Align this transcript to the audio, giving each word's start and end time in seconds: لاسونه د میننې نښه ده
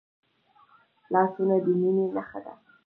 لاسونه 1.13 1.55
د 1.65 1.67
میننې 1.79 2.05
نښه 2.15 2.39
ده 2.45 2.53